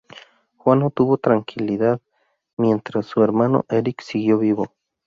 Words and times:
Juan 0.57 0.79
no 0.79 0.89
tuvo 0.89 1.19
tranquilidad 1.19 2.01
mientras 2.57 3.05
su 3.05 3.21
hermano 3.21 3.65
Erik 3.69 4.01
siguió 4.01 4.39
vivo. 4.39 4.71